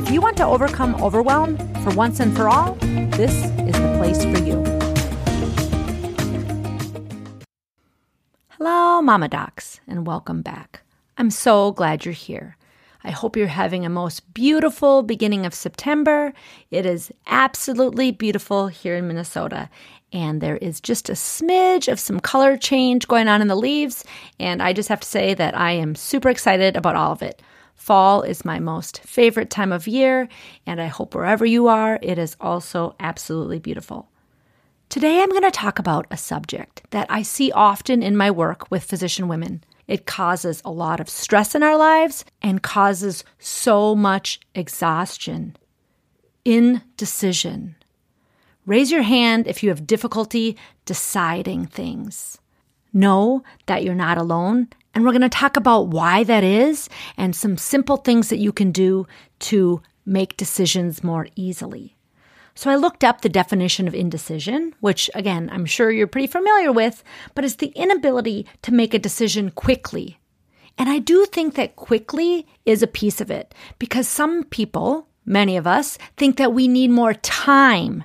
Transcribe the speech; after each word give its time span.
If 0.00 0.10
you 0.10 0.22
want 0.22 0.38
to 0.38 0.46
overcome 0.46 0.94
overwhelm 1.02 1.58
for 1.84 1.90
once 1.90 2.20
and 2.20 2.34
for 2.34 2.48
all, 2.48 2.72
this 3.18 3.34
is 3.34 3.74
the 3.74 3.94
place 3.98 4.22
for 4.24 4.42
you. 4.42 4.64
Hello, 8.48 9.02
Mama 9.02 9.28
Docs, 9.28 9.80
and 9.86 10.06
welcome 10.06 10.40
back. 10.40 10.80
I'm 11.18 11.30
so 11.30 11.72
glad 11.72 12.06
you're 12.06 12.14
here. 12.14 12.56
I 13.04 13.10
hope 13.10 13.36
you're 13.36 13.46
having 13.46 13.84
a 13.84 13.90
most 13.90 14.32
beautiful 14.32 15.02
beginning 15.02 15.44
of 15.44 15.52
September. 15.52 16.32
It 16.70 16.86
is 16.86 17.12
absolutely 17.26 18.10
beautiful 18.10 18.68
here 18.68 18.96
in 18.96 19.06
Minnesota. 19.06 19.68
And 20.14 20.40
there 20.40 20.56
is 20.56 20.80
just 20.80 21.10
a 21.10 21.12
smidge 21.12 21.92
of 21.92 22.00
some 22.00 22.20
color 22.20 22.56
change 22.56 23.06
going 23.06 23.28
on 23.28 23.42
in 23.42 23.48
the 23.48 23.54
leaves. 23.54 24.06
And 24.38 24.62
I 24.62 24.72
just 24.72 24.88
have 24.88 25.00
to 25.00 25.06
say 25.06 25.34
that 25.34 25.54
I 25.54 25.72
am 25.72 25.94
super 25.94 26.30
excited 26.30 26.74
about 26.74 26.96
all 26.96 27.12
of 27.12 27.20
it. 27.20 27.42
Fall 27.80 28.20
is 28.20 28.44
my 28.44 28.58
most 28.58 29.00
favorite 29.04 29.48
time 29.48 29.72
of 29.72 29.88
year, 29.88 30.28
and 30.66 30.82
I 30.82 30.86
hope 30.88 31.14
wherever 31.14 31.46
you 31.46 31.66
are, 31.68 31.98
it 32.02 32.18
is 32.18 32.36
also 32.38 32.94
absolutely 33.00 33.58
beautiful. 33.58 34.10
Today, 34.90 35.22
I'm 35.22 35.30
going 35.30 35.44
to 35.44 35.50
talk 35.50 35.78
about 35.78 36.06
a 36.10 36.18
subject 36.18 36.82
that 36.90 37.06
I 37.08 37.22
see 37.22 37.50
often 37.50 38.02
in 38.02 38.18
my 38.18 38.30
work 38.30 38.70
with 38.70 38.84
physician 38.84 39.28
women. 39.28 39.64
It 39.88 40.04
causes 40.04 40.60
a 40.62 40.70
lot 40.70 41.00
of 41.00 41.08
stress 41.08 41.54
in 41.54 41.62
our 41.62 41.76
lives 41.78 42.26
and 42.42 42.62
causes 42.62 43.24
so 43.38 43.96
much 43.96 44.40
exhaustion. 44.54 45.56
Indecision. 46.44 47.76
Raise 48.66 48.90
your 48.90 49.02
hand 49.02 49.46
if 49.46 49.62
you 49.62 49.70
have 49.70 49.86
difficulty 49.86 50.58
deciding 50.84 51.64
things. 51.64 52.36
Know 52.92 53.42
that 53.64 53.84
you're 53.84 53.94
not 53.94 54.18
alone 54.18 54.68
and 54.94 55.04
we're 55.04 55.12
going 55.12 55.20
to 55.22 55.28
talk 55.28 55.56
about 55.56 55.88
why 55.88 56.24
that 56.24 56.44
is 56.44 56.88
and 57.16 57.34
some 57.34 57.56
simple 57.56 57.96
things 57.96 58.28
that 58.28 58.38
you 58.38 58.52
can 58.52 58.72
do 58.72 59.06
to 59.40 59.80
make 60.04 60.36
decisions 60.36 61.04
more 61.04 61.28
easily. 61.36 61.96
So 62.54 62.70
I 62.70 62.76
looked 62.76 63.04
up 63.04 63.20
the 63.20 63.28
definition 63.28 63.86
of 63.86 63.94
indecision, 63.94 64.74
which 64.80 65.08
again, 65.14 65.48
I'm 65.52 65.64
sure 65.64 65.90
you're 65.90 66.06
pretty 66.06 66.26
familiar 66.26 66.72
with, 66.72 67.02
but 67.34 67.44
it's 67.44 67.56
the 67.56 67.68
inability 67.68 68.46
to 68.62 68.74
make 68.74 68.92
a 68.92 68.98
decision 68.98 69.50
quickly. 69.50 70.18
And 70.76 70.88
I 70.88 70.98
do 70.98 71.26
think 71.26 71.54
that 71.54 71.76
quickly 71.76 72.46
is 72.66 72.82
a 72.82 72.88
piece 72.88 73.20
of 73.20 73.30
it 73.30 73.54
because 73.78 74.08
some 74.08 74.44
people, 74.44 75.06
many 75.24 75.56
of 75.56 75.66
us, 75.66 75.98
think 76.16 76.36
that 76.36 76.52
we 76.52 76.68
need 76.68 76.90
more 76.90 77.14
time 77.14 78.04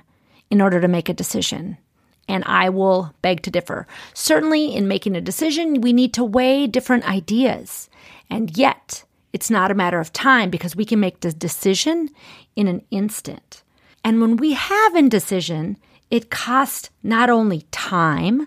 in 0.50 0.60
order 0.60 0.80
to 0.80 0.88
make 0.88 1.08
a 1.08 1.14
decision 1.14 1.78
and 2.28 2.44
I 2.44 2.68
will 2.68 3.12
beg 3.22 3.42
to 3.42 3.50
differ. 3.50 3.86
Certainly, 4.14 4.74
in 4.74 4.88
making 4.88 5.16
a 5.16 5.20
decision, 5.20 5.80
we 5.80 5.92
need 5.92 6.12
to 6.14 6.24
weigh 6.24 6.66
different 6.66 7.08
ideas. 7.08 7.88
And 8.28 8.56
yet, 8.56 9.04
it's 9.32 9.50
not 9.50 9.70
a 9.70 9.74
matter 9.74 10.00
of 10.00 10.12
time 10.12 10.50
because 10.50 10.74
we 10.74 10.84
can 10.84 11.00
make 11.00 11.20
the 11.20 11.32
decision 11.32 12.08
in 12.56 12.68
an 12.68 12.82
instant. 12.90 13.62
And 14.02 14.20
when 14.20 14.36
we 14.36 14.52
have 14.54 14.94
indecision, 14.94 15.76
it 16.10 16.30
costs 16.30 16.90
not 17.02 17.28
only 17.28 17.62
time, 17.70 18.46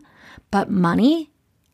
but 0.52 0.70
money 0.70 1.30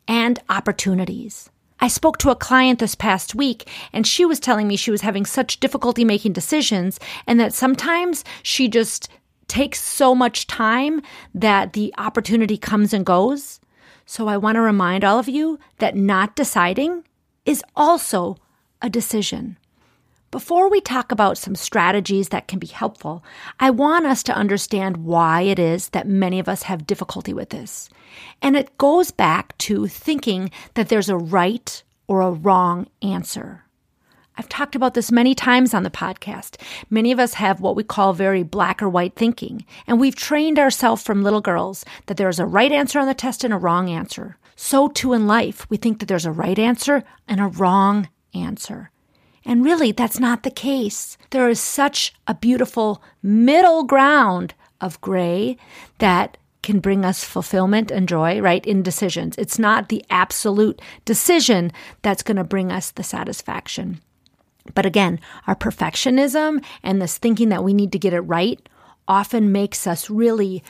and 0.08 0.38
opportunities. 0.48 1.50
I 1.78 1.88
spoke 1.88 2.18
to 2.18 2.30
a 2.30 2.36
client 2.36 2.78
this 2.78 2.94
past 2.94 3.34
week 3.34 3.68
and 3.92 4.06
she 4.06 4.24
was 4.24 4.40
telling 4.40 4.66
me 4.66 4.76
she 4.76 4.90
was 4.90 5.02
having 5.02 5.26
such 5.26 5.60
difficulty 5.60 6.04
making 6.04 6.32
decisions 6.32 6.98
and 7.26 7.38
that 7.38 7.52
sometimes 7.52 8.24
she 8.42 8.66
just 8.66 9.08
takes 9.48 9.80
so 9.80 10.14
much 10.14 10.46
time 10.46 11.00
that 11.34 11.72
the 11.72 11.94
opportunity 11.98 12.56
comes 12.56 12.92
and 12.92 13.06
goes. 13.06 13.60
So 14.04 14.28
I 14.28 14.36
want 14.36 14.56
to 14.56 14.60
remind 14.60 15.04
all 15.04 15.18
of 15.18 15.28
you 15.28 15.58
that 15.78 15.96
not 15.96 16.36
deciding 16.36 17.04
is 17.44 17.62
also 17.74 18.36
a 18.82 18.88
decision. 18.88 19.58
Before 20.30 20.68
we 20.68 20.80
talk 20.80 21.12
about 21.12 21.38
some 21.38 21.54
strategies 21.54 22.28
that 22.28 22.48
can 22.48 22.58
be 22.58 22.66
helpful, 22.66 23.24
I 23.60 23.70
want 23.70 24.06
us 24.06 24.22
to 24.24 24.34
understand 24.34 24.98
why 24.98 25.42
it 25.42 25.58
is 25.58 25.90
that 25.90 26.08
many 26.08 26.38
of 26.38 26.48
us 26.48 26.64
have 26.64 26.86
difficulty 26.86 27.32
with 27.32 27.50
this. 27.50 27.88
And 28.42 28.56
it 28.56 28.76
goes 28.76 29.10
back 29.12 29.56
to 29.58 29.86
thinking 29.86 30.50
that 30.74 30.88
there's 30.88 31.08
a 31.08 31.16
right 31.16 31.82
or 32.08 32.20
a 32.20 32.32
wrong 32.32 32.88
answer. 33.02 33.65
I've 34.38 34.48
talked 34.48 34.76
about 34.76 34.94
this 34.94 35.10
many 35.10 35.34
times 35.34 35.72
on 35.72 35.82
the 35.82 35.90
podcast. 35.90 36.60
Many 36.90 37.10
of 37.10 37.18
us 37.18 37.34
have 37.34 37.60
what 37.60 37.76
we 37.76 37.82
call 37.82 38.12
very 38.12 38.42
black 38.42 38.82
or 38.82 38.88
white 38.88 39.14
thinking, 39.16 39.64
and 39.86 39.98
we've 39.98 40.14
trained 40.14 40.58
ourselves 40.58 41.02
from 41.02 41.22
little 41.22 41.40
girls 41.40 41.84
that 42.06 42.16
there's 42.16 42.38
a 42.38 42.46
right 42.46 42.72
answer 42.72 42.98
on 42.98 43.06
the 43.06 43.14
test 43.14 43.44
and 43.44 43.54
a 43.54 43.58
wrong 43.58 43.88
answer. 43.88 44.36
So 44.54 44.88
too 44.88 45.12
in 45.12 45.26
life, 45.26 45.66
we 45.70 45.76
think 45.76 46.00
that 46.00 46.06
there's 46.06 46.26
a 46.26 46.32
right 46.32 46.58
answer 46.58 47.02
and 47.26 47.40
a 47.40 47.46
wrong 47.46 48.08
answer. 48.34 48.90
And 49.44 49.64
really, 49.64 49.92
that's 49.92 50.18
not 50.18 50.42
the 50.42 50.50
case. 50.50 51.16
There 51.30 51.48
is 51.48 51.60
such 51.60 52.12
a 52.26 52.34
beautiful 52.34 53.02
middle 53.22 53.84
ground 53.84 54.54
of 54.80 55.00
gray 55.00 55.56
that 55.98 56.36
can 56.62 56.80
bring 56.80 57.04
us 57.04 57.22
fulfillment 57.22 57.92
and 57.92 58.08
joy, 58.08 58.40
right, 58.40 58.66
in 58.66 58.82
decisions. 58.82 59.36
It's 59.38 59.58
not 59.58 59.88
the 59.88 60.04
absolute 60.10 60.82
decision 61.04 61.70
that's 62.02 62.24
going 62.24 62.38
to 62.38 62.44
bring 62.44 62.72
us 62.72 62.90
the 62.90 63.04
satisfaction. 63.04 64.00
But 64.74 64.86
again, 64.86 65.20
our 65.46 65.56
perfectionism 65.56 66.64
and 66.82 67.00
this 67.00 67.18
thinking 67.18 67.48
that 67.50 67.64
we 67.64 67.74
need 67.74 67.92
to 67.92 67.98
get 67.98 68.12
it 68.12 68.20
right 68.20 68.60
often 69.08 69.52
makes 69.52 69.86
us 69.86 70.10
really 70.10 70.62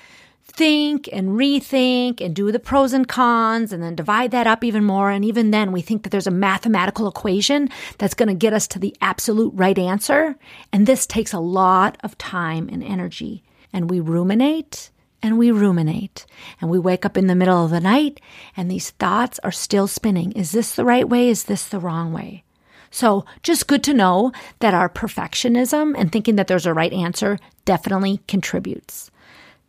think 0.56 1.08
and 1.12 1.30
rethink 1.30 2.20
and 2.20 2.34
do 2.34 2.50
the 2.50 2.58
pros 2.58 2.92
and 2.92 3.06
cons 3.06 3.72
and 3.72 3.82
then 3.82 3.94
divide 3.94 4.30
that 4.30 4.46
up 4.46 4.64
even 4.64 4.84
more. 4.84 5.10
And 5.10 5.24
even 5.24 5.50
then, 5.50 5.72
we 5.72 5.82
think 5.82 6.02
that 6.02 6.10
there's 6.10 6.26
a 6.26 6.30
mathematical 6.30 7.08
equation 7.08 7.68
that's 7.98 8.14
going 8.14 8.28
to 8.28 8.34
get 8.34 8.52
us 8.52 8.66
to 8.68 8.78
the 8.78 8.96
absolute 9.00 9.52
right 9.54 9.78
answer. 9.78 10.36
And 10.72 10.86
this 10.86 11.06
takes 11.06 11.32
a 11.32 11.40
lot 11.40 11.98
of 12.02 12.16
time 12.16 12.68
and 12.70 12.82
energy. 12.82 13.42
And 13.72 13.90
we 13.90 14.00
ruminate 14.00 14.90
and 15.22 15.38
we 15.38 15.50
ruminate 15.50 16.24
and 16.60 16.70
we 16.70 16.78
wake 16.78 17.04
up 17.04 17.16
in 17.16 17.26
the 17.26 17.34
middle 17.34 17.64
of 17.64 17.70
the 17.70 17.80
night 17.80 18.20
and 18.56 18.70
these 18.70 18.90
thoughts 18.90 19.38
are 19.40 19.52
still 19.52 19.88
spinning. 19.88 20.32
Is 20.32 20.52
this 20.52 20.74
the 20.74 20.84
right 20.84 21.08
way? 21.08 21.28
Is 21.28 21.44
this 21.44 21.66
the 21.66 21.80
wrong 21.80 22.12
way? 22.12 22.44
So, 22.90 23.24
just 23.42 23.66
good 23.66 23.82
to 23.84 23.94
know 23.94 24.32
that 24.60 24.74
our 24.74 24.88
perfectionism 24.88 25.94
and 25.96 26.10
thinking 26.10 26.36
that 26.36 26.46
there's 26.46 26.66
a 26.66 26.74
right 26.74 26.92
answer 26.92 27.38
definitely 27.64 28.20
contributes. 28.28 29.10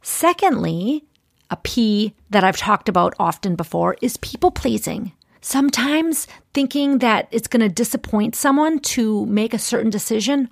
Secondly, 0.01 1.03
a 1.49 1.57
P 1.57 2.13
that 2.29 2.43
I've 2.43 2.57
talked 2.57 2.89
about 2.89 3.15
often 3.19 3.55
before 3.55 3.95
is 4.01 4.17
people 4.17 4.51
pleasing. 4.51 5.13
Sometimes 5.41 6.27
thinking 6.53 6.99
that 6.99 7.27
it's 7.31 7.47
going 7.47 7.61
to 7.61 7.69
disappoint 7.69 8.35
someone 8.35 8.79
to 8.79 9.25
make 9.27 9.53
a 9.53 9.59
certain 9.59 9.89
decision 9.89 10.49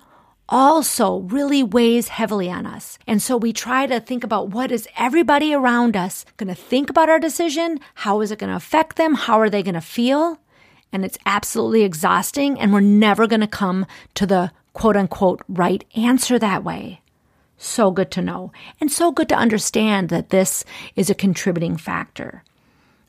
also 0.48 1.18
really 1.20 1.62
weighs 1.62 2.08
heavily 2.08 2.50
on 2.50 2.66
us. 2.66 2.98
And 3.06 3.20
so 3.20 3.36
we 3.36 3.52
try 3.52 3.86
to 3.86 4.00
think 4.00 4.24
about 4.24 4.50
what 4.50 4.70
is 4.70 4.88
everybody 4.96 5.52
around 5.52 5.96
us 5.96 6.24
going 6.36 6.48
to 6.48 6.54
think 6.54 6.88
about 6.88 7.08
our 7.08 7.18
decision? 7.18 7.80
How 7.94 8.20
is 8.20 8.30
it 8.30 8.38
going 8.38 8.50
to 8.50 8.56
affect 8.56 8.96
them? 8.96 9.14
How 9.14 9.40
are 9.40 9.50
they 9.50 9.62
going 9.62 9.74
to 9.74 9.80
feel? 9.80 10.38
And 10.96 11.04
it's 11.04 11.18
absolutely 11.26 11.82
exhausting, 11.82 12.58
and 12.58 12.72
we're 12.72 12.80
never 12.80 13.26
going 13.26 13.42
to 13.42 13.46
come 13.46 13.84
to 14.14 14.24
the 14.24 14.50
quote 14.72 14.96
unquote 14.96 15.42
right 15.46 15.84
answer 15.94 16.38
that 16.38 16.64
way. 16.64 17.02
So 17.58 17.90
good 17.90 18.10
to 18.12 18.22
know, 18.22 18.50
and 18.80 18.90
so 18.90 19.12
good 19.12 19.28
to 19.28 19.34
understand 19.34 20.08
that 20.08 20.30
this 20.30 20.64
is 20.96 21.10
a 21.10 21.14
contributing 21.14 21.76
factor. 21.76 22.42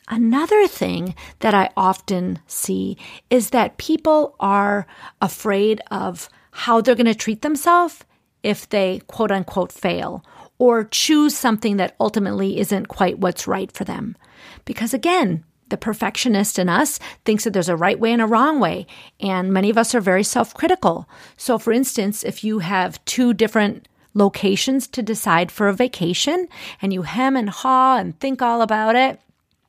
Another 0.10 0.68
thing 0.68 1.16
that 1.40 1.54
I 1.54 1.70
often 1.78 2.40
see 2.46 2.98
is 3.30 3.52
that 3.52 3.78
people 3.78 4.36
are 4.38 4.86
afraid 5.22 5.80
of 5.90 6.28
how 6.52 6.82
they're 6.82 6.94
going 6.94 7.06
to 7.06 7.16
treat 7.16 7.42
themselves 7.42 8.04
if 8.44 8.68
they 8.68 9.00
quote 9.08 9.32
unquote 9.32 9.72
fail 9.72 10.26
or 10.58 10.84
choose 10.84 11.38
something 11.38 11.78
that 11.78 11.96
ultimately 12.02 12.60
isn't 12.60 12.90
quite 12.90 13.20
what's 13.20 13.48
right 13.48 13.72
for 13.72 13.86
them. 13.86 14.18
Because 14.66 14.94
again, 14.94 15.46
the 15.70 15.78
perfectionist 15.78 16.60
in 16.60 16.70
us 16.70 17.00
thinks 17.26 17.44
that 17.44 17.54
there's 17.54 17.70
a 17.70 17.76
right 17.76 18.00
way 18.00 18.14
and 18.14 18.22
a 18.22 18.26
wrong 18.28 18.60
way. 18.60 18.88
And 19.20 19.52
many 19.52 19.70
of 19.70 19.78
us 19.78 19.94
are 19.96 20.02
very 20.02 20.24
self 20.24 20.54
critical. 20.54 21.08
So, 21.36 21.58
for 21.58 21.72
instance, 21.72 22.24
if 22.24 22.44
you 22.44 22.60
have 22.60 23.04
two 23.06 23.34
different 23.34 23.88
locations 24.14 24.88
to 24.88 25.04
decide 25.04 25.52
for 25.52 25.68
a 25.68 25.74
vacation 25.74 26.48
and 26.82 26.92
you 26.92 27.04
hem 27.04 27.36
and 27.36 27.50
haw 27.50 27.98
and 27.98 28.20
think 28.20 28.42
all 28.42 28.62
about 28.62 28.96
it, 28.96 29.22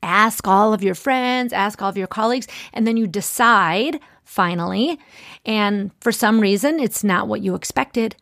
ask 0.02 0.46
all 0.46 0.72
of 0.72 0.82
your 0.82 0.94
friends, 0.94 1.52
ask 1.52 1.82
all 1.82 1.90
of 1.90 1.98
your 1.98 2.06
colleagues, 2.06 2.48
and 2.72 2.86
then 2.86 2.96
you 2.96 3.06
decide 3.06 4.00
finally. 4.24 4.98
And 5.44 5.90
for 6.00 6.12
some 6.12 6.40
reason, 6.40 6.80
it's 6.80 7.04
not 7.04 7.28
what 7.28 7.40
you 7.40 7.54
expected. 7.54 8.16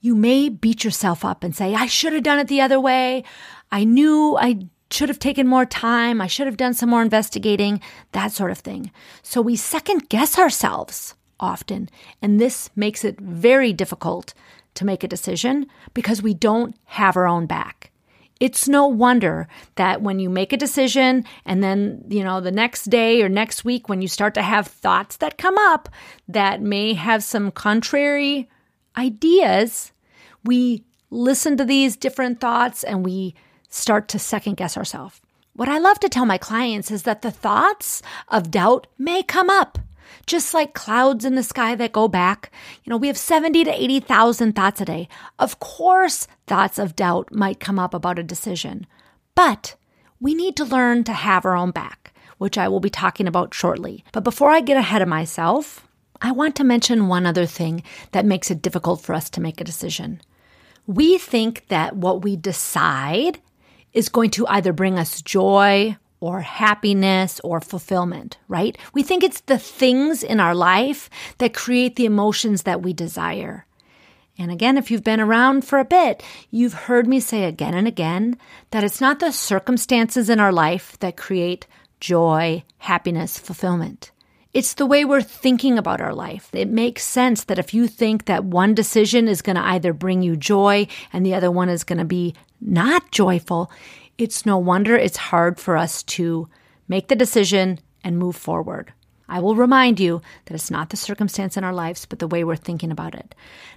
You 0.00 0.14
may 0.14 0.48
beat 0.48 0.84
yourself 0.84 1.24
up 1.24 1.44
and 1.44 1.54
say, 1.54 1.74
I 1.74 1.86
should 1.86 2.12
have 2.12 2.24
done 2.24 2.40
it 2.40 2.48
the 2.48 2.60
other 2.60 2.80
way. 2.80 3.24
I 3.70 3.84
knew 3.84 4.36
I 4.38 4.66
should 4.92 5.08
have 5.08 5.18
taken 5.18 5.46
more 5.46 5.66
time. 5.66 6.20
I 6.20 6.26
should 6.26 6.46
have 6.46 6.56
done 6.56 6.74
some 6.74 6.90
more 6.90 7.02
investigating, 7.02 7.80
that 8.12 8.32
sort 8.32 8.50
of 8.50 8.58
thing. 8.58 8.90
So 9.22 9.40
we 9.40 9.56
second 9.56 10.08
guess 10.08 10.38
ourselves 10.38 11.14
often. 11.40 11.88
And 12.20 12.40
this 12.40 12.70
makes 12.76 13.04
it 13.04 13.20
very 13.20 13.72
difficult 13.72 14.34
to 14.74 14.84
make 14.84 15.04
a 15.04 15.08
decision 15.08 15.66
because 15.92 16.22
we 16.22 16.34
don't 16.34 16.76
have 16.84 17.16
our 17.16 17.26
own 17.26 17.46
back. 17.46 17.90
It's 18.40 18.66
no 18.66 18.86
wonder 18.86 19.46
that 19.76 20.02
when 20.02 20.18
you 20.18 20.28
make 20.28 20.52
a 20.52 20.56
decision 20.56 21.24
and 21.44 21.62
then, 21.62 22.04
you 22.08 22.24
know, 22.24 22.40
the 22.40 22.50
next 22.50 22.86
day 22.86 23.22
or 23.22 23.28
next 23.28 23.64
week, 23.64 23.88
when 23.88 24.02
you 24.02 24.08
start 24.08 24.34
to 24.34 24.42
have 24.42 24.66
thoughts 24.66 25.18
that 25.18 25.38
come 25.38 25.56
up 25.58 25.88
that 26.26 26.60
may 26.60 26.94
have 26.94 27.22
some 27.22 27.52
contrary 27.52 28.48
ideas, 28.96 29.92
we 30.44 30.82
listen 31.10 31.56
to 31.56 31.64
these 31.64 31.96
different 31.96 32.40
thoughts 32.40 32.82
and 32.82 33.04
we 33.04 33.34
start 33.72 34.08
to 34.08 34.18
second 34.18 34.56
guess 34.56 34.76
ourselves. 34.76 35.20
What 35.54 35.68
I 35.68 35.78
love 35.78 36.00
to 36.00 36.08
tell 36.08 36.24
my 36.24 36.38
clients 36.38 36.90
is 36.90 37.02
that 37.02 37.22
the 37.22 37.30
thoughts 37.30 38.02
of 38.28 38.50
doubt 38.50 38.86
may 38.98 39.22
come 39.22 39.50
up 39.50 39.78
just 40.26 40.54
like 40.54 40.74
clouds 40.74 41.24
in 41.24 41.34
the 41.34 41.42
sky 41.42 41.74
that 41.74 41.92
go 41.92 42.08
back. 42.08 42.50
You 42.84 42.90
know, 42.90 42.96
we 42.96 43.06
have 43.08 43.16
70 43.16 43.64
to 43.64 43.82
80,000 43.82 44.54
thoughts 44.54 44.80
a 44.80 44.84
day. 44.84 45.08
Of 45.38 45.58
course, 45.58 46.26
thoughts 46.46 46.78
of 46.78 46.96
doubt 46.96 47.34
might 47.34 47.60
come 47.60 47.78
up 47.78 47.94
about 47.94 48.18
a 48.18 48.22
decision, 48.22 48.86
but 49.34 49.74
we 50.20 50.34
need 50.34 50.56
to 50.56 50.64
learn 50.64 51.04
to 51.04 51.12
have 51.12 51.44
our 51.44 51.56
own 51.56 51.70
back, 51.70 52.14
which 52.38 52.56
I 52.56 52.68
will 52.68 52.80
be 52.80 52.90
talking 52.90 53.26
about 53.26 53.54
shortly. 53.54 54.04
But 54.12 54.24
before 54.24 54.50
I 54.50 54.60
get 54.60 54.76
ahead 54.76 55.02
of 55.02 55.08
myself, 55.08 55.86
I 56.20 56.30
want 56.30 56.54
to 56.56 56.64
mention 56.64 57.08
one 57.08 57.26
other 57.26 57.46
thing 57.46 57.82
that 58.12 58.24
makes 58.24 58.50
it 58.50 58.62
difficult 58.62 59.00
for 59.00 59.14
us 59.14 59.28
to 59.30 59.40
make 59.40 59.60
a 59.60 59.64
decision. 59.64 60.20
We 60.86 61.18
think 61.18 61.66
that 61.68 61.96
what 61.96 62.22
we 62.22 62.36
decide 62.36 63.40
is 63.92 64.08
going 64.08 64.30
to 64.30 64.46
either 64.46 64.72
bring 64.72 64.98
us 64.98 65.22
joy 65.22 65.96
or 66.20 66.40
happiness 66.40 67.40
or 67.42 67.60
fulfillment, 67.60 68.38
right? 68.46 68.78
We 68.94 69.02
think 69.02 69.24
it's 69.24 69.40
the 69.40 69.58
things 69.58 70.22
in 70.22 70.38
our 70.38 70.54
life 70.54 71.10
that 71.38 71.52
create 71.52 71.96
the 71.96 72.06
emotions 72.06 72.62
that 72.62 72.80
we 72.80 72.92
desire. 72.92 73.66
And 74.38 74.52
again, 74.52 74.78
if 74.78 74.90
you've 74.90 75.02
been 75.02 75.20
around 75.20 75.64
for 75.64 75.80
a 75.80 75.84
bit, 75.84 76.22
you've 76.50 76.72
heard 76.72 77.08
me 77.08 77.18
say 77.18 77.44
again 77.44 77.74
and 77.74 77.88
again 77.88 78.38
that 78.70 78.84
it's 78.84 79.00
not 79.00 79.18
the 79.18 79.32
circumstances 79.32 80.30
in 80.30 80.38
our 80.38 80.52
life 80.52 80.96
that 81.00 81.16
create 81.16 81.66
joy, 81.98 82.62
happiness, 82.78 83.36
fulfillment. 83.36 84.11
It's 84.54 84.74
the 84.74 84.84
way 84.84 85.04
we're 85.04 85.22
thinking 85.22 85.78
about 85.78 86.02
our 86.02 86.14
life. 86.14 86.50
It 86.52 86.68
makes 86.68 87.04
sense 87.04 87.44
that 87.44 87.58
if 87.58 87.72
you 87.72 87.88
think 87.88 88.26
that 88.26 88.44
one 88.44 88.74
decision 88.74 89.26
is 89.26 89.40
going 89.40 89.56
to 89.56 89.64
either 89.64 89.94
bring 89.94 90.20
you 90.20 90.36
joy 90.36 90.88
and 91.12 91.24
the 91.24 91.34
other 91.34 91.50
one 91.50 91.70
is 91.70 91.84
going 91.84 91.98
to 91.98 92.04
be 92.04 92.34
not 92.60 93.10
joyful, 93.10 93.70
it's 94.18 94.44
no 94.44 94.58
wonder 94.58 94.94
it's 94.94 95.16
hard 95.16 95.58
for 95.58 95.76
us 95.76 96.02
to 96.02 96.48
make 96.86 97.08
the 97.08 97.16
decision 97.16 97.78
and 98.04 98.18
move 98.18 98.36
forward. 98.36 98.92
I 99.26 99.40
will 99.40 99.56
remind 99.56 99.98
you 99.98 100.20
that 100.44 100.54
it's 100.54 100.70
not 100.70 100.90
the 100.90 100.98
circumstance 100.98 101.56
in 101.56 101.64
our 101.64 101.72
lives, 101.72 102.04
but 102.04 102.18
the 102.18 102.26
way 102.26 102.44
we're 102.44 102.56
thinking 102.56 102.90
about 102.90 103.14
it. 103.14 103.34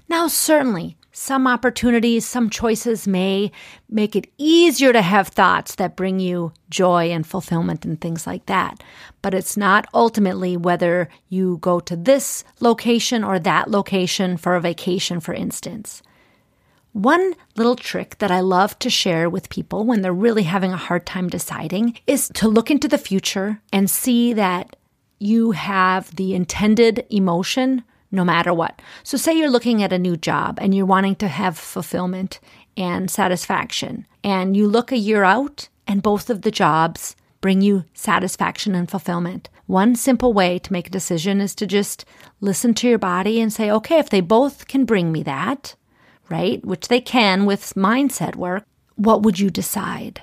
Now, 0.09 0.27
certainly, 0.27 0.97
some 1.17 1.47
opportunities, 1.47 2.25
some 2.25 2.49
choices 2.49 3.07
may 3.07 3.49
make 3.89 4.17
it 4.17 4.29
easier 4.37 4.91
to 4.91 5.01
have 5.01 5.29
thoughts 5.29 5.75
that 5.75 5.95
bring 5.95 6.19
you 6.19 6.51
joy 6.69 7.09
and 7.09 7.25
fulfillment 7.25 7.85
and 7.85 8.01
things 8.01 8.27
like 8.27 8.45
that. 8.47 8.83
But 9.21 9.33
it's 9.33 9.55
not 9.55 9.87
ultimately 9.93 10.57
whether 10.57 11.07
you 11.29 11.57
go 11.61 11.79
to 11.79 11.95
this 11.95 12.43
location 12.59 13.23
or 13.23 13.39
that 13.39 13.71
location 13.71 14.35
for 14.35 14.55
a 14.55 14.61
vacation, 14.61 15.21
for 15.21 15.33
instance. 15.33 16.03
One 16.91 17.33
little 17.55 17.77
trick 17.77 18.17
that 18.17 18.31
I 18.31 18.41
love 18.41 18.77
to 18.79 18.89
share 18.89 19.29
with 19.29 19.49
people 19.49 19.85
when 19.85 20.01
they're 20.01 20.13
really 20.13 20.43
having 20.43 20.73
a 20.73 20.77
hard 20.77 21.05
time 21.05 21.29
deciding 21.29 21.97
is 22.05 22.29
to 22.35 22.49
look 22.49 22.69
into 22.69 22.89
the 22.89 22.97
future 22.97 23.61
and 23.71 23.89
see 23.89 24.33
that 24.33 24.75
you 25.19 25.51
have 25.51 26.13
the 26.17 26.35
intended 26.35 27.05
emotion 27.09 27.85
no 28.15 28.25
matter 28.25 28.53
what. 28.53 28.81
So, 29.03 29.17
say 29.17 29.37
you're 29.37 29.49
looking 29.49 29.83
at 29.83 29.93
a 29.93 29.99
new 29.99 30.17
job 30.17 30.57
and 30.61 30.73
you're 30.73 30.85
wanting 30.85 31.15
to 31.17 31.27
have 31.27 31.57
fulfillment 31.57 32.39
and 32.77 33.11
satisfaction, 33.11 34.07
and 34.23 34.57
you 34.57 34.67
look 34.67 34.91
a 34.91 34.97
year 34.97 35.23
out 35.23 35.69
and 35.87 36.01
both 36.01 36.29
of 36.29 36.41
the 36.41 36.51
jobs 36.51 37.15
bring 37.41 37.61
you 37.61 37.85
satisfaction 37.93 38.73
and 38.73 38.89
fulfillment. 38.89 39.49
One 39.67 39.95
simple 39.95 40.33
way 40.33 40.57
to 40.59 40.73
make 40.73 40.87
a 40.87 40.91
decision 40.91 41.41
is 41.41 41.53
to 41.55 41.67
just 41.67 42.05
listen 42.41 42.73
to 42.75 42.87
your 42.87 42.97
body 42.97 43.39
and 43.39 43.53
say, 43.53 43.69
okay, 43.69 43.99
if 43.99 44.09
they 44.09 44.21
both 44.21 44.67
can 44.67 44.85
bring 44.85 45.11
me 45.11 45.21
that, 45.23 45.75
right? 46.29 46.63
Which 46.65 46.87
they 46.87 47.01
can 47.01 47.45
with 47.45 47.73
mindset 47.75 48.35
work. 48.35 48.65
What 48.95 49.23
would 49.23 49.39
you 49.39 49.49
decide? 49.49 50.21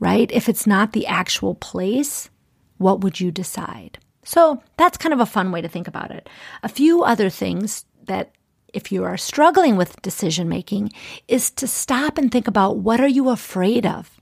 Right? 0.00 0.30
If 0.32 0.48
it's 0.48 0.66
not 0.66 0.92
the 0.92 1.06
actual 1.06 1.54
place, 1.54 2.28
what 2.76 3.00
would 3.00 3.20
you 3.20 3.30
decide? 3.30 3.98
So 4.24 4.62
that's 4.76 4.98
kind 4.98 5.12
of 5.12 5.20
a 5.20 5.26
fun 5.26 5.52
way 5.52 5.60
to 5.60 5.68
think 5.68 5.86
about 5.86 6.10
it. 6.10 6.28
A 6.62 6.68
few 6.68 7.02
other 7.02 7.30
things 7.30 7.84
that 8.04 8.32
if 8.72 8.90
you 8.90 9.04
are 9.04 9.16
struggling 9.16 9.76
with 9.76 10.02
decision 10.02 10.48
making 10.48 10.90
is 11.28 11.50
to 11.52 11.66
stop 11.66 12.18
and 12.18 12.30
think 12.30 12.48
about 12.48 12.78
what 12.78 13.00
are 13.00 13.08
you 13.08 13.30
afraid 13.30 13.86
of? 13.86 14.20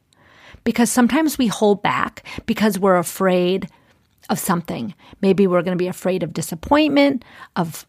Because 0.64 0.90
sometimes 0.90 1.38
we 1.38 1.46
hold 1.46 1.82
back 1.82 2.24
because 2.46 2.78
we're 2.78 2.98
afraid 2.98 3.68
of 4.28 4.38
something. 4.38 4.94
Maybe 5.20 5.46
we're 5.46 5.62
going 5.62 5.76
to 5.76 5.82
be 5.82 5.88
afraid 5.88 6.22
of 6.22 6.32
disappointment, 6.32 7.24
of 7.56 7.86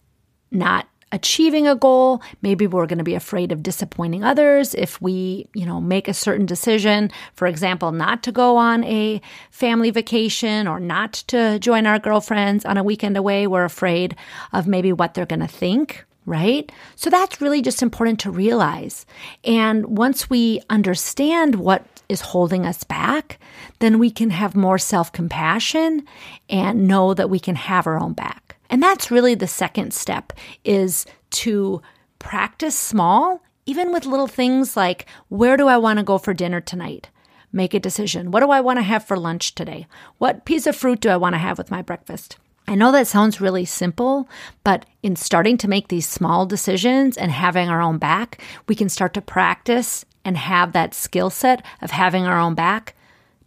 not 0.51 0.87
achieving 1.13 1.67
a 1.67 1.75
goal. 1.75 2.21
Maybe 2.41 2.67
we're 2.67 2.87
going 2.87 2.97
to 2.97 3.03
be 3.03 3.13
afraid 3.13 3.51
of 3.53 3.63
disappointing 3.63 4.23
others 4.23 4.73
if 4.73 4.99
we, 5.01 5.47
you 5.53 5.65
know, 5.65 5.79
make 5.79 6.07
a 6.07 6.13
certain 6.13 6.45
decision, 6.45 7.11
for 7.35 7.47
example, 7.47 7.93
not 7.93 8.23
to 8.23 8.31
go 8.31 8.57
on 8.57 8.83
a 8.83 9.21
family 9.51 9.91
vacation 9.91 10.67
or 10.67 10.79
not 10.79 11.13
to 11.27 11.59
join 11.59 11.85
our 11.85 11.99
girlfriends 11.99 12.65
on 12.65 12.77
a 12.77 12.83
weekend 12.83 13.15
away. 13.15 13.45
We're 13.47 13.63
afraid 13.63 14.15
of 14.51 14.67
maybe 14.67 14.91
what 14.91 15.13
they're 15.13 15.25
going 15.25 15.39
to 15.39 15.47
think. 15.47 16.03
Right? 16.25 16.71
So 16.95 17.09
that's 17.09 17.41
really 17.41 17.61
just 17.61 17.83
important 17.83 18.21
to 18.21 18.31
realize. 18.31 19.05
And 19.43 19.85
once 19.97 20.29
we 20.29 20.61
understand 20.69 21.55
what 21.55 21.85
is 22.07 22.21
holding 22.21 22.65
us 22.65 22.85
back, 22.85 23.39
then 23.79 23.99
we 23.99 24.09
can 24.09 24.29
have 24.29 24.55
more 24.55 24.77
self 24.77 25.11
compassion 25.11 26.05
and 26.49 26.87
know 26.87 27.13
that 27.13 27.29
we 27.29 27.41
can 27.41 27.55
have 27.55 27.87
our 27.87 27.99
own 27.99 28.13
back. 28.13 28.55
And 28.73 28.81
that's 28.81 29.11
really 29.11 29.35
the 29.35 29.45
second 29.45 29.93
step 29.93 30.33
is 30.63 31.05
to 31.29 31.79
practice 32.17 32.75
small, 32.75 33.43
even 33.67 33.93
with 33.93 34.07
little 34.07 34.25
things 34.25 34.75
like 34.75 35.05
where 35.29 35.57
do 35.57 35.67
I 35.67 35.77
want 35.77 35.99
to 35.99 36.03
go 36.03 36.17
for 36.17 36.33
dinner 36.33 36.59
tonight? 36.59 37.11
Make 37.51 37.75
a 37.75 37.79
decision. 37.79 38.31
What 38.31 38.39
do 38.39 38.49
I 38.49 38.61
want 38.61 38.79
to 38.79 38.83
have 38.83 39.05
for 39.05 39.15
lunch 39.15 39.53
today? 39.53 39.85
What 40.17 40.45
piece 40.45 40.65
of 40.65 40.75
fruit 40.75 41.01
do 41.01 41.09
I 41.09 41.17
want 41.17 41.35
to 41.35 41.37
have 41.37 41.59
with 41.59 41.69
my 41.69 41.83
breakfast? 41.83 42.37
I 42.67 42.73
know 42.73 42.91
that 42.93 43.05
sounds 43.05 43.39
really 43.39 43.65
simple, 43.65 44.27
but 44.63 44.87
in 45.03 45.17
starting 45.17 45.59
to 45.59 45.69
make 45.69 45.89
these 45.89 46.09
small 46.09 46.47
decisions 46.47 47.15
and 47.15 47.31
having 47.31 47.69
our 47.69 47.79
own 47.79 47.99
back, 47.99 48.41
we 48.67 48.73
can 48.73 48.89
start 48.89 49.13
to 49.13 49.21
practice 49.21 50.03
and 50.25 50.35
have 50.35 50.71
that 50.73 50.95
skill 50.95 51.29
set 51.29 51.63
of 51.79 51.91
having 51.91 52.25
our 52.25 52.39
own 52.39 52.55
back 52.55 52.95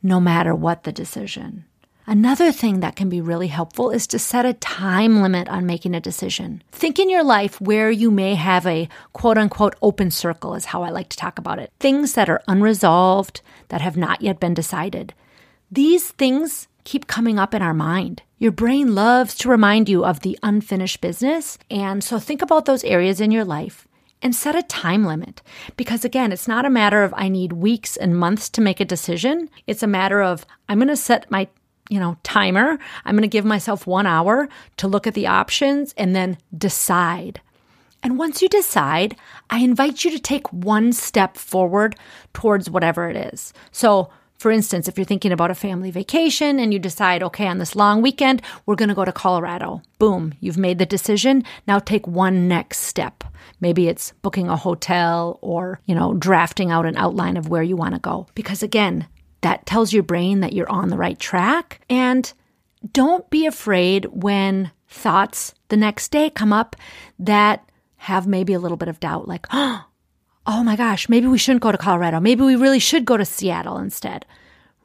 no 0.04 0.20
matter 0.20 0.54
what 0.54 0.84
the 0.84 0.92
decision. 0.92 1.64
Another 2.08 2.52
thing 2.52 2.78
that 2.80 2.94
can 2.94 3.08
be 3.08 3.20
really 3.20 3.48
helpful 3.48 3.90
is 3.90 4.06
to 4.06 4.18
set 4.20 4.46
a 4.46 4.52
time 4.52 5.22
limit 5.22 5.48
on 5.48 5.66
making 5.66 5.92
a 5.92 6.00
decision. 6.00 6.62
Think 6.70 7.00
in 7.00 7.10
your 7.10 7.24
life 7.24 7.60
where 7.60 7.90
you 7.90 8.12
may 8.12 8.36
have 8.36 8.64
a 8.64 8.88
quote 9.12 9.36
unquote 9.36 9.74
open 9.82 10.12
circle, 10.12 10.54
is 10.54 10.66
how 10.66 10.84
I 10.84 10.90
like 10.90 11.08
to 11.08 11.16
talk 11.16 11.36
about 11.36 11.58
it. 11.58 11.72
Things 11.80 12.12
that 12.12 12.28
are 12.28 12.44
unresolved, 12.46 13.40
that 13.70 13.80
have 13.80 13.96
not 13.96 14.22
yet 14.22 14.38
been 14.38 14.54
decided. 14.54 15.14
These 15.68 16.10
things 16.12 16.68
keep 16.84 17.08
coming 17.08 17.40
up 17.40 17.52
in 17.54 17.60
our 17.62 17.74
mind. 17.74 18.22
Your 18.38 18.52
brain 18.52 18.94
loves 18.94 19.34
to 19.38 19.48
remind 19.48 19.88
you 19.88 20.04
of 20.04 20.20
the 20.20 20.38
unfinished 20.44 21.00
business. 21.00 21.58
And 21.72 22.04
so 22.04 22.20
think 22.20 22.40
about 22.40 22.66
those 22.66 22.84
areas 22.84 23.20
in 23.20 23.32
your 23.32 23.44
life 23.44 23.88
and 24.22 24.32
set 24.32 24.54
a 24.54 24.62
time 24.62 25.04
limit. 25.04 25.42
Because 25.76 26.04
again, 26.04 26.30
it's 26.30 26.46
not 26.46 26.64
a 26.64 26.70
matter 26.70 27.02
of 27.02 27.12
I 27.16 27.28
need 27.28 27.52
weeks 27.52 27.96
and 27.96 28.16
months 28.16 28.48
to 28.50 28.60
make 28.60 28.78
a 28.78 28.84
decision. 28.84 29.50
It's 29.66 29.82
a 29.82 29.88
matter 29.88 30.22
of 30.22 30.46
I'm 30.68 30.78
going 30.78 30.86
to 30.86 30.96
set 30.96 31.28
my 31.32 31.48
you 31.88 32.00
know, 32.00 32.16
timer. 32.22 32.78
I'm 33.04 33.14
going 33.14 33.22
to 33.22 33.28
give 33.28 33.44
myself 33.44 33.86
one 33.86 34.06
hour 34.06 34.48
to 34.78 34.88
look 34.88 35.06
at 35.06 35.14
the 35.14 35.26
options 35.26 35.94
and 35.96 36.14
then 36.14 36.38
decide. 36.56 37.40
And 38.02 38.18
once 38.18 38.42
you 38.42 38.48
decide, 38.48 39.16
I 39.50 39.58
invite 39.58 40.04
you 40.04 40.10
to 40.12 40.18
take 40.18 40.52
one 40.52 40.92
step 40.92 41.36
forward 41.36 41.96
towards 42.32 42.70
whatever 42.70 43.08
it 43.08 43.16
is. 43.16 43.52
So, 43.72 44.10
for 44.38 44.50
instance, 44.50 44.86
if 44.86 44.98
you're 44.98 45.06
thinking 45.06 45.32
about 45.32 45.50
a 45.50 45.54
family 45.54 45.90
vacation 45.90 46.60
and 46.60 46.72
you 46.72 46.78
decide, 46.78 47.22
okay, 47.22 47.46
on 47.46 47.58
this 47.58 47.74
long 47.74 48.02
weekend, 48.02 48.42
we're 48.66 48.74
going 48.74 48.90
to 48.90 48.94
go 48.94 49.04
to 49.04 49.12
Colorado. 49.12 49.80
Boom, 49.98 50.34
you've 50.40 50.58
made 50.58 50.78
the 50.78 50.86
decision. 50.86 51.42
Now 51.66 51.78
take 51.78 52.06
one 52.06 52.46
next 52.46 52.80
step. 52.80 53.24
Maybe 53.60 53.88
it's 53.88 54.12
booking 54.22 54.48
a 54.48 54.56
hotel 54.56 55.38
or, 55.40 55.80
you 55.86 55.94
know, 55.94 56.14
drafting 56.14 56.70
out 56.70 56.84
an 56.84 56.96
outline 56.96 57.38
of 57.38 57.48
where 57.48 57.62
you 57.62 57.76
want 57.76 57.94
to 57.94 58.00
go. 58.00 58.26
Because 58.34 58.62
again, 58.62 59.06
that 59.40 59.66
tells 59.66 59.92
your 59.92 60.02
brain 60.02 60.40
that 60.40 60.52
you're 60.52 60.70
on 60.70 60.88
the 60.88 60.96
right 60.96 61.18
track. 61.18 61.80
And 61.88 62.32
don't 62.92 63.28
be 63.30 63.46
afraid 63.46 64.06
when 64.06 64.70
thoughts 64.88 65.54
the 65.68 65.76
next 65.76 66.10
day 66.10 66.30
come 66.30 66.52
up 66.52 66.76
that 67.18 67.70
have 67.96 68.26
maybe 68.26 68.52
a 68.52 68.58
little 68.58 68.76
bit 68.76 68.88
of 68.88 69.00
doubt, 69.00 69.28
like, 69.28 69.46
oh 69.52 69.84
my 70.46 70.76
gosh, 70.76 71.08
maybe 71.08 71.26
we 71.26 71.38
shouldn't 71.38 71.62
go 71.62 71.72
to 71.72 71.78
Colorado. 71.78 72.20
Maybe 72.20 72.42
we 72.42 72.56
really 72.56 72.78
should 72.78 73.04
go 73.04 73.16
to 73.16 73.24
Seattle 73.24 73.78
instead, 73.78 74.24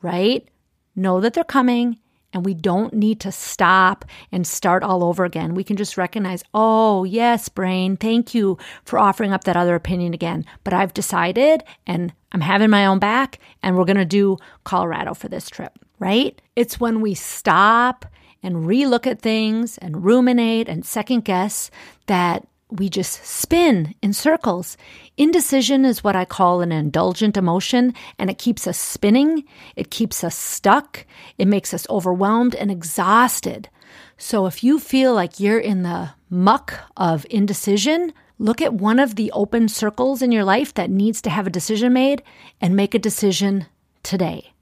right? 0.01 0.47
Know 0.95 1.21
that 1.21 1.33
they're 1.33 1.43
coming 1.43 1.99
and 2.33 2.45
we 2.45 2.53
don't 2.53 2.93
need 2.93 3.19
to 3.21 3.31
stop 3.31 4.05
and 4.31 4.45
start 4.45 4.83
all 4.83 5.03
over 5.03 5.25
again. 5.25 5.55
We 5.55 5.63
can 5.63 5.77
just 5.77 5.97
recognize, 5.97 6.43
oh, 6.53 7.03
yes, 7.03 7.49
brain, 7.49 7.97
thank 7.97 8.33
you 8.33 8.57
for 8.83 8.99
offering 8.99 9.33
up 9.33 9.43
that 9.43 9.57
other 9.57 9.75
opinion 9.75 10.13
again. 10.13 10.45
But 10.63 10.73
I've 10.73 10.93
decided 10.93 11.63
and 11.85 12.13
I'm 12.31 12.41
having 12.41 12.69
my 12.69 12.85
own 12.85 12.99
back, 12.99 13.39
and 13.61 13.75
we're 13.75 13.83
to 13.97 14.05
do 14.05 14.37
Colorado 14.63 15.13
for 15.13 15.27
this 15.27 15.49
trip, 15.49 15.77
right? 15.99 16.41
It's 16.55 16.79
when 16.79 17.01
we 17.01 17.13
stop 17.13 18.05
and 18.41 18.65
relook 18.67 19.05
at 19.05 19.21
things 19.21 19.77
and 19.79 20.03
ruminate 20.03 20.69
and 20.69 20.85
second 20.85 21.25
guess 21.25 21.69
that 22.07 22.47
we 22.71 22.89
just 22.89 23.25
spin 23.25 23.95
in 24.01 24.13
circles. 24.13 24.77
Indecision 25.17 25.83
is 25.85 26.03
what 26.03 26.15
I 26.15 26.25
call 26.25 26.61
an 26.61 26.71
indulgent 26.71 27.37
emotion, 27.37 27.93
and 28.17 28.29
it 28.29 28.37
keeps 28.37 28.65
us 28.65 28.77
spinning. 28.77 29.43
It 29.75 29.91
keeps 29.91 30.23
us 30.23 30.35
stuck. 30.35 31.05
It 31.37 31.47
makes 31.47 31.73
us 31.73 31.87
overwhelmed 31.89 32.55
and 32.55 32.71
exhausted. 32.71 33.69
So 34.17 34.45
if 34.45 34.63
you 34.63 34.79
feel 34.79 35.13
like 35.13 35.39
you're 35.39 35.59
in 35.59 35.83
the 35.83 36.11
muck 36.29 36.79
of 36.95 37.25
indecision, 37.29 38.13
look 38.39 38.61
at 38.61 38.73
one 38.73 38.99
of 38.99 39.15
the 39.15 39.31
open 39.33 39.67
circles 39.67 40.21
in 40.21 40.31
your 40.31 40.45
life 40.45 40.73
that 40.75 40.89
needs 40.89 41.21
to 41.23 41.29
have 41.29 41.47
a 41.47 41.51
decision 41.51 41.93
made 41.93 42.23
and 42.61 42.75
make 42.75 42.95
a 42.95 42.99
decision 42.99 43.65
today. 44.01 44.53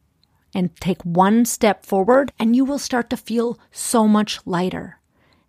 And 0.54 0.76
take 0.78 1.02
one 1.04 1.46
step 1.46 1.86
forward, 1.86 2.32
and 2.40 2.56
you 2.56 2.66
will 2.66 2.80
start 2.80 3.12
to 3.12 3.18
feel 3.18 3.60
so 3.72 4.08
much 4.08 4.40
lighter. 4.48 4.98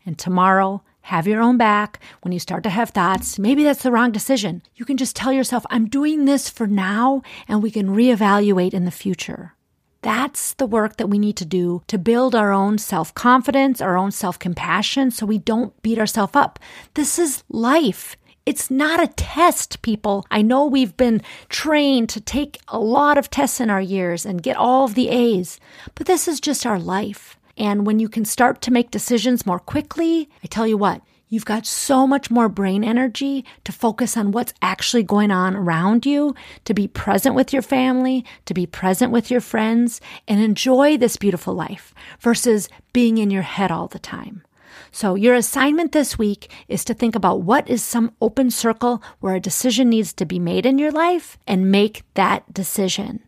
And 0.05 0.19
tomorrow, 0.19 0.83
have 1.03 1.27
your 1.27 1.41
own 1.41 1.57
back. 1.57 2.01
When 2.23 2.33
you 2.33 2.39
start 2.39 2.63
to 2.65 2.71
have 2.71 2.91
thoughts, 2.91 3.39
maybe 3.39 3.65
that's 3.65 3.83
the 3.83 3.93
wrong 3.93 4.13
decision. 4.13 4.63
You 4.75 4.85
can 4.85 4.97
just 4.97 5.17
tell 5.17 5.33
yourself, 5.33 5.65
I'm 5.71 5.89
doing 5.89 6.25
this 6.25 6.49
for 6.49 6.67
now, 6.67 7.23
and 7.49 7.63
we 7.63 7.71
can 7.71 7.89
reevaluate 7.89 8.75
in 8.75 8.85
the 8.85 8.91
future. 8.91 9.55
That's 10.03 10.55
the 10.55 10.67
work 10.67 10.97
that 10.97 11.09
we 11.09 11.19
need 11.19 11.37
to 11.37 11.45
do 11.45 11.83
to 11.89 11.99
build 11.99 12.35
our 12.35 12.53
own 12.53 12.79
self 12.79 13.15
confidence, 13.15 13.81
our 13.81 13.97
own 13.97 14.11
self 14.11 14.39
compassion, 14.39 15.11
so 15.11 15.27
we 15.27 15.39
don't 15.39 15.81
beat 15.83 15.99
ourselves 15.99 16.35
up. 16.35 16.59
This 16.95 17.19
is 17.19 17.45
life. 17.49 18.17
It's 18.47 18.71
not 18.71 19.03
a 19.03 19.07
test, 19.07 19.83
people. 19.83 20.27
I 20.31 20.41
know 20.41 20.65
we've 20.65 20.97
been 20.97 21.21
trained 21.51 22.09
to 22.11 22.21
take 22.21 22.59
a 22.69 22.79
lot 22.79 23.19
of 23.19 23.29
tests 23.29 23.61
in 23.61 23.69
our 23.69 23.81
years 23.81 24.25
and 24.25 24.43
get 24.43 24.57
all 24.57 24.85
of 24.87 24.95
the 24.95 25.09
A's, 25.11 25.61
but 25.95 26.07
this 26.07 26.27
is 26.27 26.41
just 26.41 26.65
our 26.65 26.79
life. 26.79 27.37
And 27.61 27.85
when 27.85 27.99
you 27.99 28.09
can 28.09 28.25
start 28.25 28.63
to 28.63 28.73
make 28.73 28.91
decisions 28.91 29.45
more 29.45 29.59
quickly, 29.59 30.31
I 30.43 30.47
tell 30.47 30.67
you 30.67 30.79
what, 30.79 31.03
you've 31.29 31.45
got 31.45 31.67
so 31.67 32.07
much 32.07 32.31
more 32.31 32.49
brain 32.49 32.83
energy 32.83 33.45
to 33.65 33.71
focus 33.71 34.17
on 34.17 34.33
what's 34.33 34.55
actually 34.63 35.03
going 35.03 35.31
on 35.31 35.55
around 35.55 36.07
you, 36.07 36.35
to 36.65 36.73
be 36.73 36.89
present 36.89 37.35
with 37.35 37.53
your 37.53 37.61
family, 37.61 38.25
to 38.47 38.55
be 38.55 38.65
present 38.65 39.13
with 39.13 39.31
your 39.31 39.43
friends, 39.43 40.01
and 40.27 40.41
enjoy 40.41 40.97
this 40.97 41.19
beautiful 41.19 41.53
life 41.53 41.95
versus 42.19 42.71
being 42.95 43.19
in 43.19 43.31
your 43.31 43.43
head 43.43 43.71
all 43.71 43.89
the 43.89 43.99
time. 43.99 44.43
So, 44.91 45.15
your 45.15 45.35
assignment 45.35 45.93
this 45.93 46.17
week 46.17 46.51
is 46.67 46.83
to 46.87 46.95
think 46.95 47.15
about 47.15 47.43
what 47.43 47.69
is 47.69 47.83
some 47.83 48.15
open 48.23 48.51
circle 48.51 49.03
where 49.21 49.35
a 49.35 49.41
decision 49.41 49.91
needs 49.91 50.15
to 50.15 50.25
be 50.25 50.39
made 50.39 50.65
in 50.65 50.79
your 50.79 50.93
life 50.93 51.37
and 51.47 51.71
make 51.71 52.05
that 52.15 52.55
decision. 52.55 53.21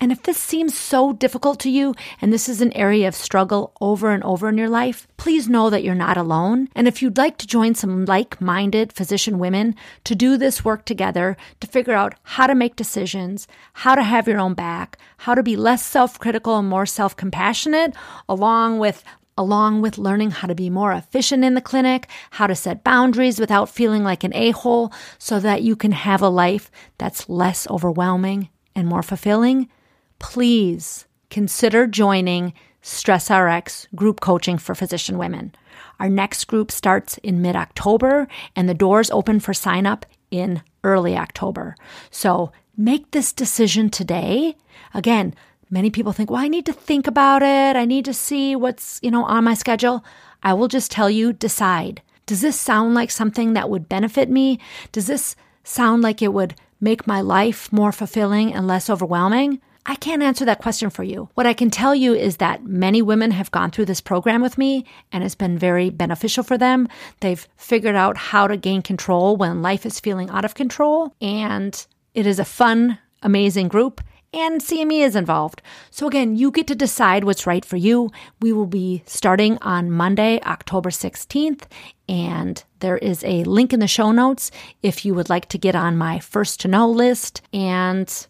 And 0.00 0.12
if 0.12 0.22
this 0.22 0.38
seems 0.38 0.76
so 0.76 1.12
difficult 1.12 1.58
to 1.60 1.70
you 1.70 1.94
and 2.20 2.32
this 2.32 2.48
is 2.48 2.60
an 2.60 2.72
area 2.72 3.08
of 3.08 3.16
struggle 3.16 3.72
over 3.80 4.10
and 4.10 4.22
over 4.22 4.48
in 4.48 4.56
your 4.56 4.68
life, 4.68 5.08
please 5.16 5.48
know 5.48 5.70
that 5.70 5.82
you're 5.82 5.94
not 5.94 6.16
alone. 6.16 6.68
And 6.74 6.86
if 6.86 7.02
you'd 7.02 7.18
like 7.18 7.36
to 7.38 7.46
join 7.46 7.74
some 7.74 8.04
like 8.04 8.40
minded 8.40 8.92
physician 8.92 9.38
women 9.38 9.74
to 10.04 10.14
do 10.14 10.36
this 10.36 10.64
work 10.64 10.84
together 10.84 11.36
to 11.60 11.66
figure 11.66 11.94
out 11.94 12.14
how 12.22 12.46
to 12.46 12.54
make 12.54 12.76
decisions, 12.76 13.48
how 13.72 13.96
to 13.96 14.04
have 14.04 14.28
your 14.28 14.38
own 14.38 14.54
back, 14.54 14.98
how 15.18 15.34
to 15.34 15.42
be 15.42 15.56
less 15.56 15.84
self 15.84 16.18
critical 16.18 16.58
and 16.58 16.68
more 16.68 16.86
self 16.86 17.16
compassionate, 17.16 17.94
along 18.28 18.78
with 18.78 19.02
along 19.36 19.80
with 19.80 19.98
learning 19.98 20.32
how 20.32 20.48
to 20.48 20.54
be 20.54 20.68
more 20.68 20.92
efficient 20.92 21.44
in 21.44 21.54
the 21.54 21.60
clinic, 21.60 22.08
how 22.30 22.46
to 22.46 22.56
set 22.56 22.82
boundaries 22.82 23.38
without 23.38 23.68
feeling 23.68 24.02
like 24.02 24.24
an 24.24 24.34
a 24.34 24.50
hole 24.50 24.92
so 25.16 25.38
that 25.38 25.62
you 25.62 25.76
can 25.76 25.92
have 25.92 26.20
a 26.20 26.28
life 26.28 26.72
that's 26.98 27.28
less 27.28 27.68
overwhelming 27.70 28.48
and 28.74 28.88
more 28.88 29.02
fulfilling, 29.02 29.68
please 30.18 31.06
consider 31.30 31.86
joining 31.86 32.52
StressRx 32.82 33.86
group 33.94 34.20
coaching 34.20 34.58
for 34.58 34.74
physician 34.74 35.18
women. 35.18 35.54
Our 36.00 36.08
next 36.08 36.46
group 36.46 36.70
starts 36.70 37.18
in 37.18 37.42
mid 37.42 37.56
October 37.56 38.28
and 38.54 38.68
the 38.68 38.74
doors 38.74 39.10
open 39.10 39.40
for 39.40 39.52
sign 39.52 39.86
up 39.86 40.06
in 40.30 40.62
early 40.84 41.16
October. 41.16 41.76
So 42.10 42.52
make 42.76 43.10
this 43.10 43.32
decision 43.32 43.90
today. 43.90 44.56
Again, 44.94 45.34
many 45.70 45.90
people 45.90 46.12
think, 46.12 46.30
well, 46.30 46.42
I 46.42 46.48
need 46.48 46.66
to 46.66 46.72
think 46.72 47.06
about 47.06 47.42
it. 47.42 47.76
I 47.76 47.84
need 47.84 48.04
to 48.06 48.14
see 48.14 48.54
what's, 48.56 49.00
you 49.02 49.10
know, 49.10 49.24
on 49.24 49.44
my 49.44 49.54
schedule. 49.54 50.04
I 50.42 50.54
will 50.54 50.68
just 50.68 50.90
tell 50.90 51.10
you, 51.10 51.32
decide. 51.32 52.00
Does 52.26 52.40
this 52.42 52.58
sound 52.58 52.94
like 52.94 53.10
something 53.10 53.54
that 53.54 53.70
would 53.70 53.88
benefit 53.88 54.30
me? 54.30 54.60
Does 54.92 55.06
this 55.06 55.34
sound 55.64 56.02
like 56.02 56.22
it 56.22 56.32
would 56.32 56.54
make 56.80 57.06
my 57.06 57.20
life 57.20 57.72
more 57.72 57.90
fulfilling 57.90 58.54
and 58.54 58.66
less 58.66 58.88
overwhelming? 58.88 59.60
I 59.86 59.94
can't 59.94 60.22
answer 60.22 60.44
that 60.44 60.60
question 60.60 60.90
for 60.90 61.02
you. 61.02 61.30
What 61.34 61.46
I 61.46 61.54
can 61.54 61.70
tell 61.70 61.94
you 61.94 62.14
is 62.14 62.36
that 62.36 62.64
many 62.64 63.00
women 63.00 63.30
have 63.30 63.50
gone 63.50 63.70
through 63.70 63.86
this 63.86 64.00
program 64.00 64.42
with 64.42 64.58
me 64.58 64.84
and 65.12 65.24
it's 65.24 65.34
been 65.34 65.58
very 65.58 65.88
beneficial 65.88 66.44
for 66.44 66.58
them. 66.58 66.88
They've 67.20 67.46
figured 67.56 67.96
out 67.96 68.16
how 68.16 68.46
to 68.46 68.56
gain 68.56 68.82
control 68.82 69.36
when 69.36 69.62
life 69.62 69.86
is 69.86 70.00
feeling 70.00 70.28
out 70.30 70.44
of 70.44 70.54
control. 70.54 71.14
And 71.20 71.86
it 72.14 72.26
is 72.26 72.38
a 72.38 72.44
fun, 72.44 72.98
amazing 73.22 73.68
group 73.68 74.02
and 74.32 74.60
CME 74.60 75.00
is 75.00 75.16
involved. 75.16 75.62
So 75.90 76.06
again, 76.06 76.36
you 76.36 76.50
get 76.50 76.66
to 76.66 76.74
decide 76.74 77.24
what's 77.24 77.46
right 77.46 77.64
for 77.64 77.76
you. 77.76 78.10
We 78.40 78.52
will 78.52 78.66
be 78.66 79.02
starting 79.06 79.58
on 79.62 79.90
Monday, 79.90 80.40
October 80.42 80.90
16th, 80.90 81.62
and 82.08 82.62
there 82.80 82.98
is 82.98 83.24
a 83.24 83.44
link 83.44 83.72
in 83.72 83.80
the 83.80 83.86
show 83.86 84.12
notes 84.12 84.50
if 84.82 85.04
you 85.04 85.14
would 85.14 85.30
like 85.30 85.48
to 85.48 85.58
get 85.58 85.74
on 85.74 85.96
my 85.96 86.18
first 86.18 86.60
to 86.60 86.68
know 86.68 86.90
list. 86.90 87.42
And 87.52 88.26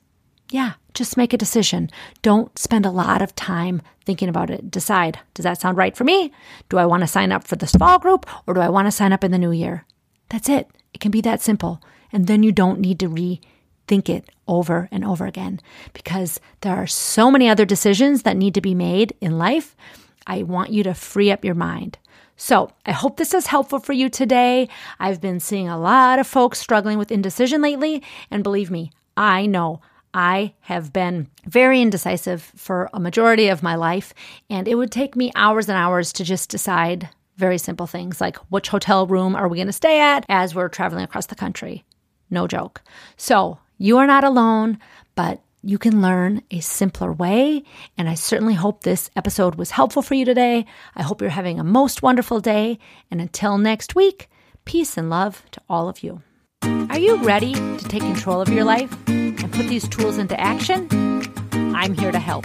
yeah, 0.51 0.75
just 0.99 1.17
make 1.17 1.33
a 1.33 1.39
decision. 1.39 1.89
Don't 2.23 2.59
spend 2.59 2.85
a 2.85 2.91
lot 2.91 3.23
of 3.23 3.35
time 3.35 3.81
thinking 4.05 4.29
about 4.29 4.51
it. 4.51 4.71
Decide 4.71 5.19
does 5.33 5.45
that 5.45 5.61
sound 5.61 5.77
right 5.77 5.97
for 5.97 6.05
me? 6.05 6.33
Do 6.69 6.77
I 6.77 6.87
want 6.87 7.03
to 7.03 7.07
sign 7.07 7.33
up 7.33 7.47
for 7.47 7.57
this 7.57 7.73
fall 7.73 7.99
group 7.99 8.27
or 8.47 8.55
do 8.55 8.61
I 8.61 8.69
want 8.69 8.87
to 8.87 8.93
sign 8.93 9.13
up 9.13 9.25
in 9.25 9.31
the 9.31 9.39
new 9.39 9.53
year? 9.53 9.87
That's 10.29 10.49
it. 10.49 10.69
It 10.93 11.01
can 11.01 11.13
be 11.13 11.21
that 11.23 11.41
simple. 11.41 11.81
And 12.13 12.27
then 12.27 12.43
you 12.43 12.53
don't 12.53 12.81
need 12.81 12.99
to 13.01 13.09
rethink 13.09 14.09
it 14.09 14.29
over 14.49 14.89
and 14.91 15.05
over 15.05 15.25
again 15.25 15.61
because 15.93 16.41
there 16.63 16.75
are 16.75 16.87
so 16.87 17.31
many 17.31 17.49
other 17.49 17.65
decisions 17.65 18.25
that 18.25 18.37
need 18.37 18.55
to 18.55 18.61
be 18.61 18.75
made 18.75 19.15
in 19.21 19.39
life. 19.39 19.77
I 20.27 20.43
want 20.43 20.71
you 20.71 20.83
to 20.83 20.95
free 20.95 21.31
up 21.31 21.45
your 21.45 21.55
mind. 21.55 21.99
So, 22.41 22.71
I 22.87 22.93
hope 22.93 23.17
this 23.17 23.35
is 23.35 23.49
helpful 23.49 23.81
for 23.81 23.93
you 23.93 24.09
today. 24.09 24.69
I've 25.01 25.21
been 25.21 25.41
seeing 25.41 25.69
a 25.69 25.79
lot 25.79 26.21
of 26.21 26.27
folks 26.27 26.61
struggling 26.61 26.97
with 26.97 27.11
indecision 27.11 27.61
lately, 27.63 28.01
and 28.31 28.45
believe 28.45 28.71
me, 28.71 28.93
I 29.17 29.47
know 29.47 29.81
I 30.15 30.55
have 30.61 30.93
been 30.93 31.29
very 31.47 31.81
indecisive 31.81 32.43
for 32.57 32.89
a 32.93 33.01
majority 33.01 33.49
of 33.49 33.63
my 33.63 33.75
life, 33.75 34.15
and 34.49 34.67
it 34.67 34.75
would 34.75 34.91
take 34.91 35.17
me 35.17 35.33
hours 35.35 35.69
and 35.69 35.77
hours 35.77 36.13
to 36.15 36.25
just 36.25 36.51
decide 36.51 37.09
very 37.37 37.59
simple 37.59 37.87
things 37.87 38.21
like 38.21 38.37
which 38.51 38.69
hotel 38.69 39.07
room 39.07 39.37
are 39.37 39.49
we 39.49 39.59
going 39.59 39.69
to 39.69 39.73
stay 39.73 40.01
at 40.01 40.25
as 40.29 40.55
we're 40.55 40.69
traveling 40.69 41.05
across 41.05 41.27
the 41.27 41.35
country. 41.35 41.85
No 42.31 42.47
joke. 42.47 42.83
So, 43.17 43.59
you 43.79 43.99
are 43.99 44.07
not 44.07 44.25
alone, 44.25 44.79
but 45.15 45.41
you 45.63 45.79
can 45.79 46.03
learn 46.03 46.43
a 46.51 46.61
simpler 46.61 47.13
way. 47.13 47.63
And 47.97 48.09
I 48.09 48.15
certainly 48.15 48.55
hope 48.55 48.83
this 48.83 49.11
episode 49.17 49.55
was 49.55 49.71
helpful 49.71 50.03
for 50.03 50.15
you 50.15 50.25
today. 50.25 50.67
I 50.97 51.03
hope 51.03 51.21
you're 51.21 51.31
having 51.31 51.59
a 51.59 51.65
most 51.65 52.03
wonderful 52.03 52.41
day. 52.41 52.79
And 53.11 53.21
until 53.21 53.59
next 53.59 53.95
week, 53.95 54.29
peace 54.65 54.97
and 54.97 55.11
love 55.11 55.45
to 55.53 55.61
all 55.69 55.89
of 55.89 56.03
you. 56.03 56.23
Are 56.99 56.99
you 56.99 57.15
ready 57.23 57.55
to 57.55 57.89
take 57.89 58.03
control 58.03 58.41
of 58.41 58.49
your 58.49 58.65
life 58.65 58.93
and 59.07 59.53
put 59.53 59.69
these 59.69 59.89
tools 59.89 60.19
into 60.19 60.35
action? 60.41 60.89
I'm 61.53 61.95
here 61.95 62.11
to 62.11 62.19
help. 62.19 62.45